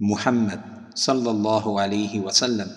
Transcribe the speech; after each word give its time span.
Muhammad 0.00 0.60
sallallahu 0.94 1.80
alayhi 1.80 2.20
wasallam, 2.20 2.68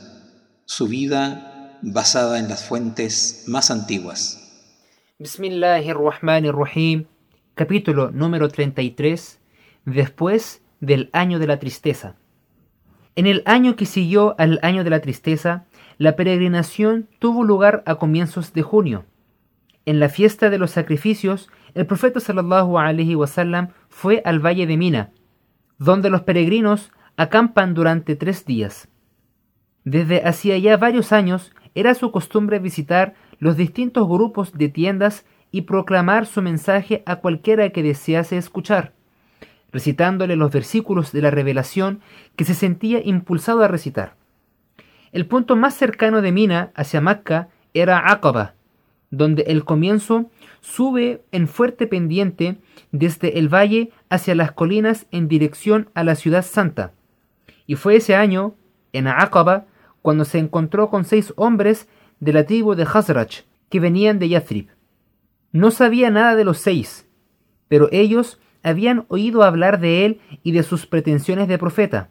su 0.65 0.87
vida 0.87 1.77
basada 1.83 2.39
en 2.39 2.49
las 2.49 2.67
fuentes 2.67 3.45
más 3.47 3.69
antiguas. 3.69 4.73
Bismillahirrahmanirrahim, 5.19 7.05
capítulo 7.53 8.09
número 8.09 8.49
33, 8.49 9.39
después 9.85 10.63
del 10.79 11.11
año 11.13 11.37
de 11.37 11.45
la 11.45 11.59
tristeza. 11.59 12.15
En 13.15 13.27
el 13.27 13.43
año 13.45 13.75
que 13.75 13.85
siguió 13.85 14.33
al 14.39 14.57
año 14.63 14.83
de 14.83 14.89
la 14.89 15.01
tristeza, 15.01 15.65
la 15.99 16.15
peregrinación 16.15 17.07
tuvo 17.19 17.43
lugar 17.43 17.83
a 17.85 17.95
comienzos 17.95 18.51
de 18.53 18.63
junio. 18.63 19.05
En 19.85 19.99
la 19.99 20.09
fiesta 20.09 20.49
de 20.49 20.57
los 20.57 20.71
sacrificios, 20.71 21.51
el 21.75 21.85
profeta 21.85 22.19
sallallahu 22.19 22.79
alaihi 22.79 23.13
wasallam 23.13 23.67
fue 23.89 24.23
al 24.25 24.43
valle 24.43 24.65
de 24.65 24.75
Mina, 24.75 25.11
donde 25.77 26.09
los 26.09 26.23
peregrinos 26.23 26.91
acampan 27.17 27.73
durante 27.73 28.15
tres 28.15 28.45
días. 28.45 28.87
Desde 29.83 30.27
hacía 30.27 30.57
ya 30.57 30.77
varios 30.77 31.11
años 31.11 31.53
era 31.75 31.93
su 31.95 32.11
costumbre 32.11 32.59
visitar 32.59 33.15
los 33.39 33.57
distintos 33.57 34.07
grupos 34.07 34.53
de 34.53 34.69
tiendas 34.69 35.25
y 35.51 35.61
proclamar 35.61 36.25
su 36.25 36.41
mensaje 36.41 37.03
a 37.05 37.17
cualquiera 37.17 37.69
que 37.71 37.83
desease 37.83 38.37
escuchar, 38.37 38.93
recitándole 39.71 40.35
los 40.35 40.51
versículos 40.51 41.11
de 41.11 41.21
la 41.21 41.31
revelación 41.31 42.01
que 42.35 42.45
se 42.45 42.53
sentía 42.53 43.01
impulsado 43.03 43.63
a 43.63 43.67
recitar. 43.67 44.15
El 45.11 45.25
punto 45.25 45.55
más 45.55 45.73
cercano 45.73 46.21
de 46.21 46.31
Mina 46.31 46.71
hacia 46.75 47.01
Macca 47.01 47.49
era 47.73 48.11
Aqaba, 48.11 48.53
donde 49.09 49.43
el 49.43 49.65
comienzo 49.65 50.29
sube 50.61 51.21
en 51.31 51.47
fuerte 51.47 51.85
pendiente 51.87 52.57
desde 52.91 53.39
el 53.39 53.49
valle 53.53 53.91
hacia 54.09 54.35
las 54.35 54.53
colinas 54.53 55.07
en 55.11 55.27
dirección 55.27 55.89
a 55.93 56.03
la 56.03 56.15
ciudad 56.15 56.43
santa. 56.43 56.93
Y 57.67 57.75
fue 57.75 57.97
ese 57.97 58.15
año, 58.15 58.55
en 58.93 59.07
Aqaba, 59.07 59.65
cuando 60.01 60.25
se 60.25 60.39
encontró 60.39 60.89
con 60.89 61.05
seis 61.05 61.33
hombres 61.37 61.87
de 62.19 62.33
la 62.33 62.45
tribu 62.45 62.75
de 62.75 62.83
Hazraj, 62.91 63.43
que 63.69 63.79
venían 63.79 64.19
de 64.19 64.29
Yathrib. 64.29 64.67
No 65.51 65.71
sabía 65.71 66.09
nada 66.09 66.35
de 66.35 66.43
los 66.43 66.57
seis, 66.59 67.07
pero 67.67 67.89
ellos 67.91 68.39
habían 68.63 69.05
oído 69.07 69.43
hablar 69.43 69.79
de 69.79 70.05
él 70.05 70.21
y 70.43 70.51
de 70.51 70.63
sus 70.63 70.85
pretensiones 70.85 71.47
de 71.47 71.57
profeta. 71.57 72.09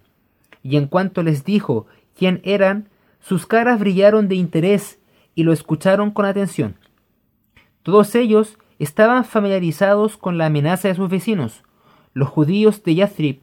Y 0.63 0.77
en 0.77 0.87
cuanto 0.87 1.23
les 1.23 1.45
dijo 1.45 1.87
quién 2.17 2.41
eran, 2.45 2.89
sus 3.21 3.47
caras 3.47 3.79
brillaron 3.79 4.29
de 4.29 4.35
interés 4.35 4.99
y 5.35 5.45
lo 5.45 5.53
escucharon 5.53 6.11
con 6.11 6.27
atención. 6.27 6.77
Todos 7.83 8.15
ellos 8.15 8.59
estaban 8.79 9.25
familiarizados 9.25 10.17
con 10.17 10.39
la 10.39 10.47
amenaza 10.47 10.89
de 10.89 10.95
sus 10.95 11.09
vecinos, 11.09 11.63
los 12.13 12.29
judíos 12.29 12.83
de 12.83 12.95
Yathrib. 12.97 13.41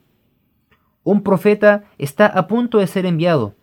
Un 1.07 1.23
profeta 1.23 1.85
está 1.97 2.25
a 2.25 2.47
punto 2.47 2.79
de 2.79 2.87
ser 2.87 3.05
enviado. 3.05 3.53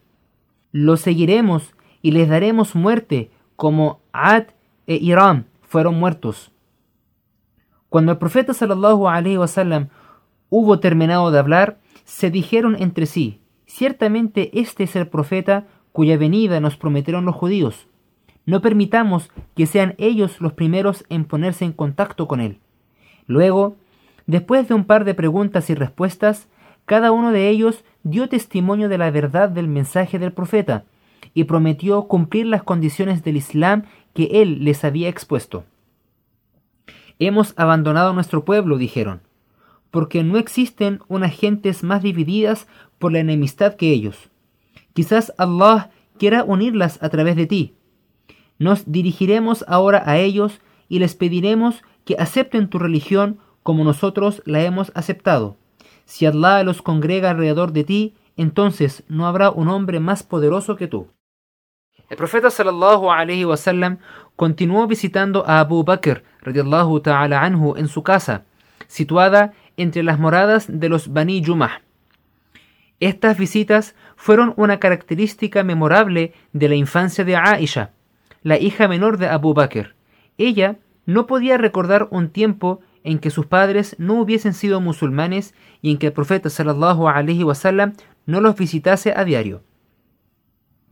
Lo 0.73 0.97
seguiremos 0.97 1.75
y 2.01 2.13
les 2.13 2.27
daremos 2.27 2.75
muerte, 2.75 3.31
como 3.55 4.01
Ad 4.15 4.45
e 4.87 4.95
Iram 4.95 5.45
fueron 5.61 5.95
muertos. 5.97 6.53
Cuando 7.91 8.13
el 8.13 8.17
profeta 8.17 8.55
sallallahu 8.55 9.09
alaihi 9.09 9.37
wasallam 9.37 9.89
hubo 10.49 10.81
terminado 10.81 11.31
de 11.31 11.39
hablar, 11.39 11.81
se 12.05 12.31
dijeron 12.31 12.77
entre 12.81 13.05
sí: 13.05 13.43
Ciertamente 13.67 14.59
este 14.59 14.85
es 14.85 14.97
el 14.97 15.07
profeta 15.07 15.67
cuya 15.93 16.17
venida 16.17 16.61
nos 16.61 16.79
prometieron 16.79 17.27
los 17.27 17.35
judíos. 17.35 17.89
No 18.47 18.63
permitamos 18.63 19.31
que 19.55 19.67
sean 19.67 19.97
ellos 19.99 20.41
los 20.41 20.55
primeros 20.55 21.05
en 21.11 21.27
ponerse 21.27 21.67
en 21.67 21.73
contacto 21.73 22.27
con 22.27 22.41
él. 22.41 22.61
Luego, 23.27 23.77
después 24.27 24.67
de 24.67 24.73
un 24.73 24.87
par 24.87 25.05
de 25.05 25.13
preguntas 25.13 25.69
y 25.69 25.75
respuestas, 25.75 26.49
cada 26.87 27.13
uno 27.13 27.33
de 27.33 27.49
ellos 27.49 27.85
dio 28.03 28.29
testimonio 28.29 28.89
de 28.89 28.99
la 28.99 29.11
verdad 29.11 29.49
del 29.49 29.69
mensaje 29.69 30.19
del 30.19 30.33
profeta 30.33 30.85
y 31.33 31.45
prometió 31.45 32.07
cumplir 32.07 32.47
las 32.47 32.63
condiciones 32.63 33.25
del 33.25 33.37
Islam 33.37 33.85
que 34.13 34.43
él 34.43 34.65
les 34.65 34.85
había 34.85 35.09
expuesto. 35.09 35.65
Hemos 37.19 37.55
abandonado 37.57 38.13
nuestro 38.13 38.45
pueblo, 38.45 38.77
dijeron, 38.77 39.23
porque 39.91 40.25
no 40.25 40.39
existen 40.39 41.01
unas 41.09 41.33
gentes 41.33 41.83
más 41.83 42.03
divididas 42.03 42.67
por 42.99 43.13
la 43.13 43.21
enemistad 43.21 43.75
que 43.77 43.93
ellos. 43.93 44.31
Quizás 44.93 45.33
Allah 45.39 45.91
quiera 46.19 46.45
unirlas 46.45 47.03
a 47.03 47.09
través 47.09 47.37
de 47.37 47.47
ti. 47.47 47.75
Nos 48.59 48.91
dirigiremos 48.91 49.65
ahora 49.69 50.03
a 50.07 50.19
ellos 50.19 50.61
y 50.89 50.99
les 50.99 51.15
pediremos 51.15 51.83
que 52.05 52.17
acepten 52.19 52.69
tu 52.69 52.79
religión 52.79 53.39
como 53.63 53.85
nosotros 53.85 54.43
la 54.45 54.63
hemos 54.63 54.93
aceptado. 54.95 55.57
Si 56.05 56.27
Allah 56.27 56.63
los 56.63 56.83
congrega 56.83 57.31
alrededor 57.31 57.73
de 57.73 57.85
ti, 57.85 58.15
entonces 58.37 59.05
no 59.09 59.27
habrá 59.27 59.51
un 59.51 59.69
hombre 59.69 60.01
más 60.01 60.23
poderoso 60.23 60.77
que 60.77 60.87
tú. 60.87 61.09
El 62.11 62.17
profeta 62.17 62.51
sallallahu 62.51 63.11
alaihi 63.11 63.45
wasallam 63.45 63.99
continuó 64.37 64.87
visitando 64.87 65.45
a 65.47 65.61
Abu 65.61 65.85
Bakr 65.85 66.23
radiallahu 66.43 67.01
ta'ala 67.01 67.43
anhu 67.43 67.77
en 67.77 67.89
su 67.89 68.03
casa, 68.03 68.45
situada 68.87 69.55
entre 69.77 70.03
las 70.03 70.19
moradas 70.19 70.67
de 70.69 70.89
los 70.89 71.13
Bani 71.13 71.41
Yumah. 71.41 71.81
Estas 73.01 73.39
visitas 73.39 73.95
fueron 74.17 74.55
una 74.57 74.79
característica 74.79 75.65
memorable 75.65 76.33
de 76.53 76.69
la 76.69 76.75
infancia 76.75 77.25
de 77.25 77.37
Aisha, 77.37 77.91
la 78.43 78.59
hija 78.59 78.87
menor 78.89 79.19
de 79.19 79.29
Abu 79.29 79.55
Bakr. 79.55 79.95
Ella 80.39 80.77
no 81.07 81.27
podía 81.27 81.59
recordar 81.59 82.09
un 82.11 82.31
tiempo 82.31 82.81
en 83.05 83.19
que 83.19 83.31
sus 83.31 83.47
padres 83.47 83.95
no 83.99 84.15
hubiesen 84.15 84.55
sido 84.55 84.81
musulmanes 84.81 85.55
y 85.83 85.93
en 85.93 85.99
que 85.99 86.09
el 86.09 86.13
profeta 86.13 86.51
sallallahu 86.51 87.07
alaihi 87.09 87.45
wasallam 87.45 87.93
no 88.27 88.41
los 88.41 88.57
visitase 88.57 89.13
a 89.15 89.25
diario. 89.25 89.63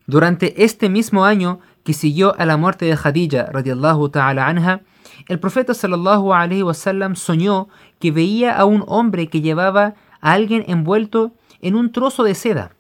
Durante 0.06 0.64
este 0.64 0.88
mismo 0.88 1.24
año 1.24 1.60
que 1.84 1.94
siguió 1.94 2.38
a 2.38 2.44
la 2.44 2.56
muerte 2.56 2.84
de 2.84 2.96
Khadija 2.96 3.46
radiallahu 3.46 4.10
ta'ala 4.10 4.46
anha, 4.46 4.82
el 5.28 5.40
profeta 5.40 5.74
sallallahu 5.74 6.34
alaihi 6.34 6.62
wasallam 6.62 7.16
soñó 7.16 7.68
que 7.98 8.10
veía 8.10 8.56
a 8.56 8.66
un 8.66 8.84
hombre 8.86 9.28
que 9.28 9.40
llevaba 9.40 9.94
a 10.20 10.32
alguien 10.32 10.64
envuelto 10.68 11.32
en 11.60 11.74
un 11.74 11.92
trozo 11.92 12.24
de 12.24 12.34
seda. 12.34 12.74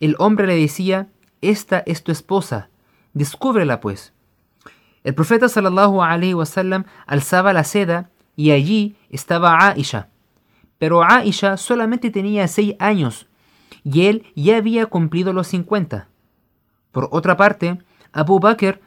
El 0.00 0.14
hombre 0.18 0.46
le 0.46 0.56
decía, 0.56 1.08
esta 1.40 1.82
es 1.86 2.02
tu 2.02 2.12
esposa, 2.12 2.68
descúbrela 3.14 3.80
pues. 3.80 4.12
El 5.04 5.14
profeta 5.14 5.48
sallallahu 5.48 6.02
alaihi 6.02 6.34
wasallam 6.34 6.84
alzaba 7.06 7.52
la 7.52 7.64
seda 7.64 8.10
y 8.38 8.52
allí 8.52 8.94
estaba 9.10 9.66
Aisha. 9.66 10.10
Pero 10.78 11.02
Aisha 11.02 11.56
solamente 11.56 12.12
tenía 12.12 12.46
seis 12.46 12.76
años 12.78 13.26
y 13.82 14.06
él 14.06 14.26
ya 14.36 14.58
había 14.58 14.86
cumplido 14.86 15.32
los 15.32 15.48
cincuenta. 15.48 16.06
Por 16.92 17.08
otra 17.10 17.36
parte, 17.36 17.78
Abu 18.12 18.38
Bakr 18.38 18.80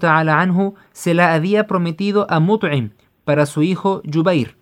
ta'ala 0.00 0.40
anhu 0.40 0.76
se 0.92 1.12
la 1.12 1.34
había 1.34 1.66
prometido 1.66 2.26
a 2.30 2.40
Mut'im 2.40 2.92
para 3.24 3.44
su 3.44 3.62
hijo 3.62 4.00
Jubair. 4.10 4.56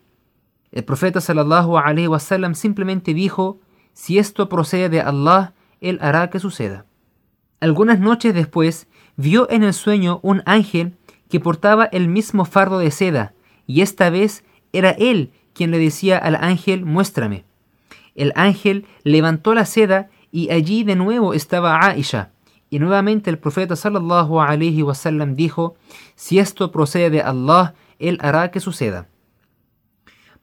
El 0.72 0.82
profeta 0.82 1.20
sallallahu 1.20 1.78
alaihi 1.78 2.08
wasallam 2.08 2.56
simplemente 2.56 3.14
dijo, 3.14 3.60
si 3.92 4.18
esto 4.18 4.48
procede 4.48 4.88
de 4.88 5.00
Allah, 5.00 5.54
él 5.80 6.00
hará 6.02 6.28
que 6.28 6.40
suceda. 6.40 6.86
Algunas 7.60 8.00
noches 8.00 8.34
después, 8.34 8.88
vio 9.16 9.48
en 9.48 9.62
el 9.62 9.74
sueño 9.74 10.18
un 10.24 10.42
ángel 10.44 10.96
que 11.30 11.38
portaba 11.38 11.84
el 11.84 12.08
mismo 12.08 12.44
fardo 12.44 12.80
de 12.80 12.90
seda, 12.90 13.34
y 13.68 13.82
esta 13.82 14.10
vez 14.10 14.42
era 14.72 14.90
él 14.90 15.30
quien 15.52 15.70
le 15.70 15.78
decía 15.78 16.18
al 16.18 16.34
ángel, 16.36 16.84
muéstrame. 16.84 17.44
El 18.16 18.32
ángel 18.34 18.86
levantó 19.04 19.54
la 19.54 19.64
seda 19.64 20.08
y 20.32 20.50
allí 20.50 20.82
de 20.82 20.96
nuevo 20.96 21.34
estaba 21.34 21.84
Aisha. 21.84 22.30
Y 22.70 22.78
nuevamente 22.78 23.30
el 23.30 23.38
profeta 23.38 23.76
sallallahu 23.76 24.40
alaihi 24.40 24.82
wasallam 24.82 25.36
dijo, 25.36 25.76
si 26.16 26.38
esto 26.38 26.72
procede 26.72 27.10
de 27.10 27.22
Allah, 27.22 27.74
él 27.98 28.18
hará 28.20 28.50
que 28.50 28.60
suceda. 28.60 29.08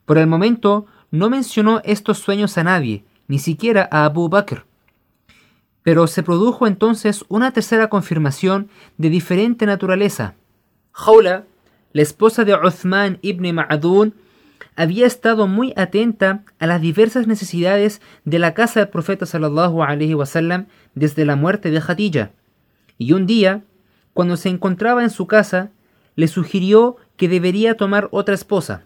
Por 0.05 0.17
el 0.17 0.27
momento 0.27 0.85
no 1.11 1.29
mencionó 1.29 1.81
estos 1.83 2.19
sueños 2.19 2.57
a 2.57 2.63
nadie, 2.63 3.05
ni 3.27 3.39
siquiera 3.39 3.87
a 3.91 4.05
Abu 4.05 4.29
Bakr. 4.29 4.65
Pero 5.81 6.07
se 6.07 6.23
produjo 6.23 6.67
entonces 6.67 7.25
una 7.29 7.51
tercera 7.51 7.89
confirmación 7.89 8.69
de 8.97 9.09
diferente 9.09 9.65
naturaleza. 9.65 10.35
Khawla, 10.91 11.45
la 11.95 12.01
esposa 12.01 12.43
de 12.43 12.53
Uthman 12.53 13.19
ibn 13.21 13.55
Ma'adun, 13.55 14.15
había 14.75 15.07
estado 15.07 15.47
muy 15.47 15.71
atenta 15.77 16.43
a 16.59 16.67
las 16.67 16.81
diversas 16.81 17.25
necesidades 17.25 18.01
de 18.25 18.37
la 18.37 18.53
casa 18.53 18.81
del 18.81 18.89
profeta 18.89 19.25
sallallahu 19.25 19.81
alaihi 19.81 20.13
wasallam 20.13 20.65
desde 20.93 21.23
la 21.23 21.37
muerte 21.37 21.71
de 21.71 21.79
Khadija. 21.79 22.31
Y 22.97 23.13
un 23.13 23.25
día, 23.25 23.63
cuando 24.13 24.35
se 24.35 24.49
encontraba 24.49 25.03
en 25.03 25.09
su 25.09 25.25
casa, 25.25 25.71
le 26.17 26.27
sugirió 26.27 26.97
que 27.15 27.29
debería 27.29 27.77
tomar 27.77 28.09
otra 28.11 28.35
esposa. 28.35 28.83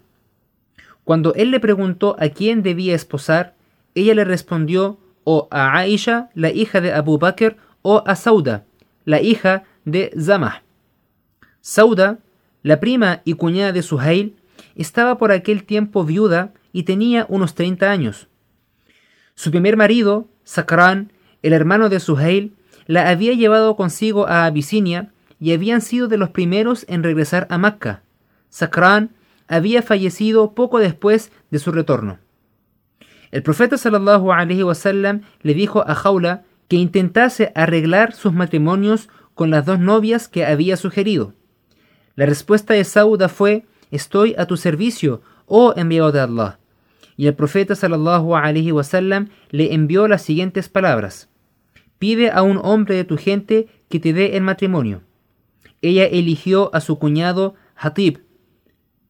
Cuando 1.04 1.34
él 1.34 1.50
le 1.50 1.60
preguntó 1.60 2.16
a 2.20 2.30
quién 2.30 2.62
debía 2.62 2.94
esposar, 2.94 3.56
ella 3.96 4.14
le 4.14 4.24
respondió 4.24 5.00
o 5.24 5.48
a 5.50 5.76
Aisha, 5.76 6.30
la 6.36 6.52
hija 6.52 6.80
de 6.80 6.94
Abu 6.94 7.18
Bakr, 7.18 7.58
o 7.82 8.04
a 8.06 8.16
Sauda, 8.16 8.66
la 9.04 9.20
hija 9.20 9.64
de 9.84 10.12
Zamah. 10.16 10.62
Sauda, 11.62 12.20
la 12.64 12.80
prima 12.80 13.22
y 13.26 13.34
cuñada 13.34 13.72
de 13.72 13.82
Suhail, 13.82 14.36
estaba 14.76 15.18
por 15.18 15.32
aquel 15.32 15.64
tiempo 15.64 16.04
viuda 16.04 16.54
y 16.72 16.84
tenía 16.84 17.26
unos 17.30 17.56
30 17.56 17.90
años. 17.90 18.28
Su 19.36 19.52
primer 19.52 19.78
marido, 19.78 20.28
Sakran, 20.44 21.12
el 21.42 21.54
hermano 21.54 21.90
de 21.90 22.00
Suhail, 22.00 22.54
la 22.88 23.10
había 23.10 23.34
llevado 23.34 23.76
consigo 23.76 24.28
a 24.28 24.46
Abisinia 24.46 25.12
y 25.40 25.54
habían 25.54 25.82
sido 25.82 26.08
de 26.08 26.18
los 26.18 26.30
primeros 26.32 26.86
en 26.90 27.04
regresar 27.04 27.48
a 27.50 27.58
Macca. 27.58 28.04
Sakran 28.50 29.12
había 29.48 29.82
fallecido 29.82 30.54
poco 30.54 30.80
después 30.80 31.32
de 31.52 31.60
su 31.60 31.72
retorno. 31.72 32.20
El 33.32 33.44
profeta 33.44 33.78
sallallahu 33.78 34.32
alaihi 34.32 34.64
wasallam 34.64 35.22
le 35.42 35.54
dijo 35.54 35.88
a 35.88 35.96
Jaula 35.96 36.44
que 36.68 36.78
intentase 36.78 37.52
arreglar 37.56 38.14
sus 38.14 38.34
matrimonios 38.34 39.10
con 39.34 39.50
las 39.50 39.66
dos 39.66 39.80
novias 39.80 40.28
que 40.28 40.46
había 40.46 40.78
sugerido. 40.78 41.34
La 42.19 42.25
respuesta 42.25 42.74
de 42.74 42.83
Sauda 42.83 43.30
fue: 43.30 43.63
Estoy 43.92 44.36
a 44.38 44.45
tu 44.45 44.57
servicio, 44.57 45.21
oh 45.45 45.74
enviado 45.77 46.12
de 46.12 46.19
Allah. 46.19 46.60
Y 47.16 47.27
el 47.27 47.33
profeta 47.33 47.75
sallallahu 47.75 48.36
alaihi 48.36 48.74
wasallam 48.74 49.30
le 49.51 49.74
envió 49.74 50.06
las 50.10 50.21
siguientes 50.24 50.68
palabras: 50.68 51.30
Pide 51.98 52.30
a 52.30 52.42
un 52.42 52.60
hombre 52.62 52.95
de 52.95 53.06
tu 53.06 53.16
gente 53.16 53.69
que 53.88 54.01
te 54.01 54.12
dé 54.12 54.36
el 54.36 54.44
matrimonio. 54.44 55.00
Ella 55.81 56.07
eligió 56.07 56.75
a 56.75 56.81
su 56.81 57.00
cuñado 57.00 57.56
Hatib, 57.74 58.19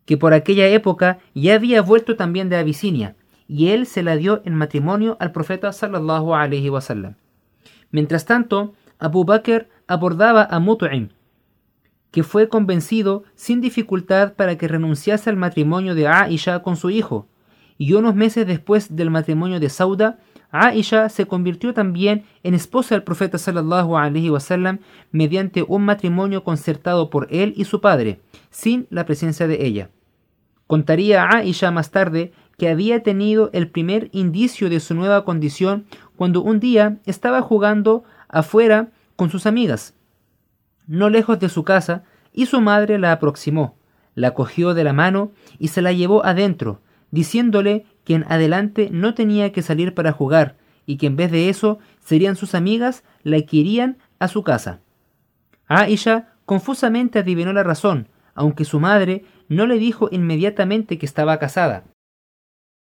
que 0.05 0.15
por 0.15 0.35
aquella 0.35 0.67
época 0.67 1.17
ya 1.33 1.55
había 1.55 1.81
vuelto 1.81 2.15
también 2.15 2.47
de 2.47 2.57
Abisinia, 2.57 3.15
y 3.47 3.69
él 3.69 3.87
se 3.87 4.03
la 4.03 4.17
dio 4.17 4.43
en 4.45 4.53
matrimonio 4.53 5.17
al 5.19 5.31
profeta 5.31 5.73
sallallahu 5.73 6.35
alaihi 6.35 6.69
wasallam. 6.69 7.15
Mientras 7.89 8.25
tanto, 8.25 8.75
Abu 8.99 9.25
Bakr 9.25 9.67
abordaba 9.87 10.43
a 10.43 10.59
Mut'im, 10.59 11.09
que 12.11 12.23
fue 12.23 12.49
convencido 12.49 13.23
sin 13.35 13.61
dificultad 13.61 14.33
para 14.33 14.57
que 14.57 14.67
renunciase 14.67 15.29
al 15.29 15.35
matrimonio 15.35 15.95
de 15.95 16.07
Aisha 16.07 16.61
con 16.61 16.75
su 16.75 16.89
hijo, 16.89 17.27
y 17.77 17.93
unos 17.93 18.15
meses 18.15 18.45
después 18.45 18.95
del 18.95 19.09
matrimonio 19.09 19.59
de 19.59 19.69
Sauda, 19.69 20.19
Aisha 20.51 21.09
se 21.09 21.27
convirtió 21.27 21.73
también 21.73 22.25
en 22.43 22.53
esposa 22.53 22.95
del 22.95 23.03
profeta 23.03 23.37
sallallahu 23.37 23.97
alaihi 23.97 24.29
wasallam 24.29 24.79
mediante 25.11 25.63
un 25.67 25.85
matrimonio 25.85 26.43
concertado 26.43 27.09
por 27.09 27.27
él 27.29 27.53
y 27.55 27.65
su 27.65 27.81
padre, 27.81 28.19
sin 28.49 28.87
la 28.89 29.05
presencia 29.05 29.47
de 29.47 29.65
ella. 29.65 29.89
Contaría 30.67 31.29
Aisha 31.29 31.71
más 31.71 31.91
tarde 31.91 32.33
que 32.57 32.67
había 32.67 33.01
tenido 33.03 33.49
el 33.53 33.69
primer 33.69 34.09
indicio 34.11 34.69
de 34.69 34.79
su 34.79 34.93
nueva 34.93 35.23
condición 35.23 35.85
cuando 36.15 36.41
un 36.41 36.59
día 36.59 36.97
estaba 37.05 37.41
jugando 37.41 38.03
afuera 38.27 38.89
con 39.15 39.29
sus 39.29 39.45
amigas, 39.45 39.93
no 40.89 41.09
lejos 41.09 41.39
de 41.39 41.47
su 41.47 41.63
casa, 41.63 42.03
y 42.33 42.47
su 42.47 42.59
madre 42.59 42.97
la 42.97 43.11
aproximó, 43.11 43.77
la 44.15 44.33
cogió 44.33 44.73
de 44.73 44.83
la 44.83 44.91
mano 44.91 45.31
y 45.59 45.69
se 45.69 45.81
la 45.81 45.93
llevó 45.93 46.25
adentro, 46.25 46.81
diciéndole 47.11 47.85
que 48.03 48.15
en 48.15 48.25
adelante 48.27 48.89
no 48.91 49.13
tenía 49.13 49.51
que 49.51 49.61
salir 49.61 49.93
para 49.93 50.11
jugar 50.11 50.57
y 50.85 50.97
que 50.97 51.05
en 51.05 51.15
vez 51.15 51.31
de 51.31 51.49
eso 51.49 51.77
serían 51.99 52.35
sus 52.35 52.55
amigas 52.55 53.03
la 53.23 53.39
que 53.41 53.57
irían 53.57 53.99
a 54.17 54.27
su 54.27 54.43
casa. 54.43 54.81
Aisha 55.67 56.33
confusamente 56.45 57.19
adivinó 57.19 57.53
la 57.53 57.63
razón, 57.63 58.07
aunque 58.33 58.65
su 58.65 58.79
madre 58.79 59.23
no 59.47 59.67
le 59.67 59.77
dijo 59.77 60.09
inmediatamente 60.11 60.97
que 60.97 61.05
estaba 61.05 61.37
casada. 61.37 61.83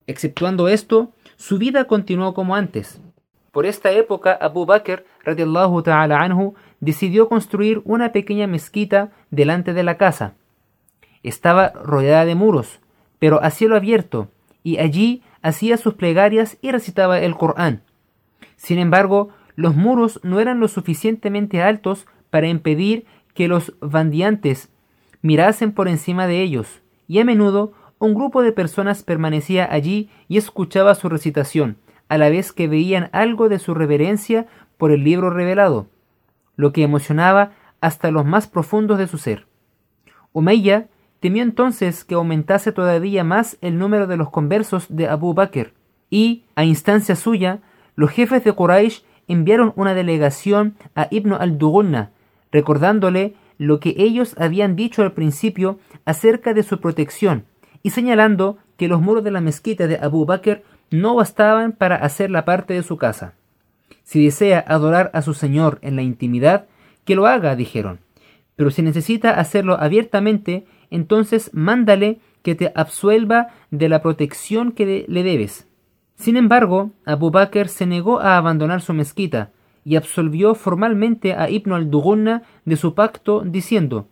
Exceptuando 0.06 0.70
esto, 0.70 1.14
su 1.36 1.58
vida 1.58 1.84
continuó 1.86 2.34
como 2.34 2.56
antes. 2.56 3.02
Por 3.52 3.66
esta 3.66 3.92
época, 3.92 4.34
Abu 4.40 4.66
Bakr 4.66 5.04
ta'ala 5.84 6.22
anhu, 6.22 6.54
decidió 6.80 7.28
construir 7.28 7.82
una 7.86 8.12
pequeña 8.12 8.48
mezquita 8.48 9.12
delante 9.32 9.74
de 9.74 9.84
la 9.84 9.98
casa. 9.98 10.34
Estaba 11.24 11.70
rodeada 11.70 12.26
de 12.26 12.36
muros, 12.36 12.80
pero 13.20 13.42
a 13.42 13.50
cielo 13.50 13.76
abierto, 13.76 14.30
y 14.64 14.78
allí 14.78 15.24
hacía 15.42 15.78
sus 15.78 15.96
plegarias 15.96 16.58
y 16.62 16.72
recitaba 16.72 17.20
el 17.20 17.36
Corán. 17.36 17.82
Sin 18.56 18.80
embargo, 18.80 19.30
los 19.56 19.76
muros 19.76 20.20
no 20.24 20.40
eran 20.40 20.60
lo 20.60 20.68
suficientemente 20.68 21.62
altos 21.62 22.06
para 22.30 22.48
impedir 22.48 23.06
que 23.34 23.48
los 23.48 23.74
bandiantes 23.80 24.70
mirasen 25.22 25.72
por 25.72 25.88
encima 25.88 26.28
de 26.28 26.42
ellos, 26.42 26.82
y 27.08 27.20
a 27.20 27.26
menudo 27.26 27.74
un 28.00 28.14
grupo 28.14 28.44
de 28.44 28.52
personas 28.52 29.04
permanecía 29.04 29.68
allí 29.72 30.10
y 30.28 30.38
escuchaba 30.38 30.94
su 30.96 31.10
recitación, 31.10 31.78
a 32.10 32.18
la 32.18 32.30
vez 32.30 32.52
que 32.52 32.68
veían 32.68 33.10
algo 33.12 33.50
de 33.50 33.60
su 33.60 33.74
reverencia 33.74 34.46
por 34.78 34.92
el 34.92 35.04
libro 35.04 35.30
revelado, 35.30 35.88
lo 36.58 36.74
que 36.74 36.84
emocionaba 36.84 37.54
hasta 37.80 38.12
los 38.12 38.26
más 38.26 38.48
profundos 38.48 38.98
de 38.98 39.08
su 39.08 39.18
ser. 39.18 39.48
Umayya 40.34 40.88
temió 41.22 41.44
entonces 41.44 42.04
que 42.04 42.16
aumentase 42.16 42.74
todavía 42.74 43.24
más 43.24 43.58
el 43.62 43.78
número 43.78 44.08
de 44.08 44.18
los 44.18 44.30
conversos 44.30 44.88
de 44.90 45.08
Abu 45.08 45.34
Bakr, 45.34 45.74
y, 46.10 46.44
a 46.56 46.64
instancia 46.64 47.16
suya, 47.16 47.60
los 47.96 48.12
jefes 48.12 48.44
de 48.44 48.54
Quraysh 48.54 49.04
enviaron 49.28 49.74
una 49.76 49.94
delegación 49.94 50.76
a 50.96 51.08
Ibn 51.12 51.34
al-Dughunna, 51.34 52.12
recordándole 52.52 53.36
lo 53.58 53.80
que 53.80 53.96
ellos 53.98 54.36
habían 54.38 54.76
dicho 54.76 55.02
al 55.02 55.14
principio 55.14 55.80
acerca 56.06 56.54
de 56.54 56.64
su 56.64 56.80
protección 56.80 57.46
y 57.84 57.90
señalando 57.90 58.58
que 58.78 58.88
los 58.88 59.02
muros 59.02 59.24
de 59.24 59.32
la 59.32 59.42
mezquita 59.42 59.88
de 59.88 59.98
Abu 59.98 60.26
Bakr 60.26 60.64
no 60.92 61.16
bastaban 61.16 61.74
para 61.74 61.98
hacer 61.98 62.30
la 62.30 62.46
parte 62.46 62.74
de 62.74 62.84
su 62.84 62.98
casa. 62.98 63.34
Si 64.08 64.24
desea 64.24 64.64
adorar 64.66 65.12
a 65.14 65.22
su 65.22 65.34
Señor 65.34 65.80
en 65.82 65.98
la 65.98 66.02
intimidad, 66.02 66.68
que 67.04 67.14
lo 67.14 67.28
haga, 67.28 67.58
dijeron. 67.58 68.00
Pero 68.56 68.72
si 68.72 68.82
necesita 68.82 69.32
hacerlo 69.32 69.78
abiertamente, 69.78 70.66
entonces 70.90 71.52
mándale 71.54 72.20
que 72.42 72.56
te 72.56 72.72
absuelva 72.74 73.50
de 73.70 73.90
la 73.90 74.02
protección 74.02 74.72
que 74.72 75.04
le 75.10 75.24
debes. 75.24 75.68
Sin 76.16 76.38
embargo, 76.38 76.92
Abu 77.04 77.32
Bakr 77.32 77.68
se 77.68 77.86
negó 77.86 78.22
a 78.22 78.38
abandonar 78.38 78.80
su 78.80 78.94
mezquita 78.94 79.52
y 79.84 79.98
absolvió 79.98 80.56
formalmente 80.56 81.34
a 81.34 81.50
Ibn 81.50 81.74
al-Dughunna 81.74 82.44
de 82.64 82.78
su 82.78 82.94
pacto 82.94 83.44
diciendo, 83.46 84.08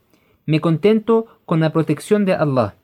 me 0.45 0.59
contento 0.59 1.39
con 1.45 1.62
la 1.62 1.71
protección 1.71 2.25
de 2.25 2.33
Allah. 2.33 2.75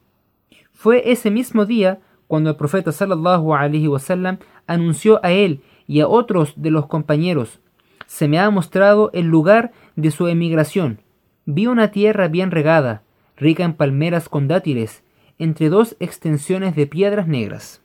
Fue 0.72 1.12
ese 1.12 1.30
mismo 1.30 1.66
día 1.66 2.00
cuando 2.32 2.50
el 2.52 2.56
profeta 2.56 2.94
sallallahu 2.94 3.56
alaihi 3.56 3.90
wasallam 3.90 4.38
anunció 4.66 5.20
a 5.22 5.34
él 5.34 5.60
y 5.86 6.00
a 6.00 6.08
otros 6.08 6.54
de 6.56 6.72
los 6.72 6.86
compañeros, 6.86 7.60
se 8.08 8.30
me 8.30 8.40
ha 8.40 8.50
mostrado 8.50 9.10
el 9.12 9.26
lugar 9.26 9.74
de 9.98 10.12
su 10.12 10.30
emigración. 10.30 11.02
Vi 11.46 11.68
una 11.68 11.92
tierra 11.92 12.30
bien 12.30 12.52
regada, 12.52 13.04
rica 13.36 13.66
en 13.66 13.74
palmeras 13.74 14.30
con 14.30 14.48
dátiles, 14.48 15.04
entre 15.40 15.68
dos 15.68 15.98
extensiones 16.00 16.74
de 16.74 16.88
piedras 16.88 17.28
negras. 17.28 17.82